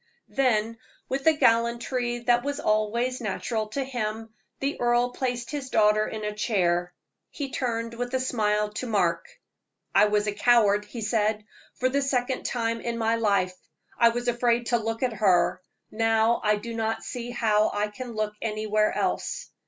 Then, 0.29 0.79
with 1.09 1.25
the 1.25 1.33
gallantry 1.33 2.17
that 2.21 2.43
was 2.43 2.59
always 2.59 3.21
natural 3.21 3.67
to 3.67 3.83
him, 3.83 4.33
the 4.59 4.81
earl 4.81 5.11
placed 5.11 5.51
his 5.51 5.69
daughter 5.69 6.07
in 6.07 6.23
a 6.23 6.33
chair. 6.33 6.91
He 7.29 7.51
turned 7.51 7.93
with 7.93 8.11
a 8.15 8.19
smile 8.19 8.71
to 8.79 8.87
Mark. 8.87 9.27
"I 9.93 10.05
was 10.05 10.25
a 10.25 10.31
coward," 10.31 10.85
he 10.85 11.01
said, 11.01 11.45
"for 11.75 11.87
the 11.87 12.01
second 12.01 12.47
time 12.47 12.81
in 12.81 12.97
my 12.97 13.15
life. 13.17 13.55
I 13.95 14.09
was 14.09 14.27
afraid 14.27 14.65
to 14.65 14.77
look 14.79 15.03
at 15.03 15.13
her; 15.13 15.61
now 15.91 16.41
I 16.43 16.55
do 16.55 16.73
not 16.73 17.03
see 17.03 17.29
how 17.29 17.69
I 17.71 17.87
can 17.89 18.13
look 18.13 18.33
anywhere 18.41 18.91
else. 18.97 19.51